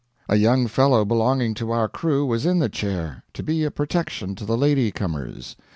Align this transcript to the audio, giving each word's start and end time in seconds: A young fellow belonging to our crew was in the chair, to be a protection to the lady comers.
A 0.27 0.35
young 0.35 0.65
fellow 0.65 1.05
belonging 1.05 1.53
to 1.53 1.69
our 1.69 1.87
crew 1.87 2.25
was 2.25 2.43
in 2.43 2.57
the 2.57 2.69
chair, 2.69 3.23
to 3.35 3.43
be 3.43 3.63
a 3.63 3.69
protection 3.69 4.33
to 4.33 4.45
the 4.45 4.57
lady 4.57 4.91
comers. 4.91 5.55